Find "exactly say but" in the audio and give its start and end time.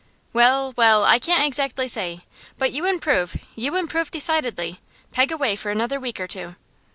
1.45-2.71